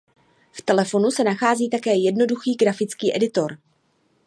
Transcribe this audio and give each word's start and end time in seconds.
V 0.51 0.61
telefonu 0.61 1.11
se 1.11 1.23
nachází 1.23 1.69
také 1.69 1.95
jednoduchý 1.95 2.55
grafický 2.55 3.15
editor. 3.17 3.57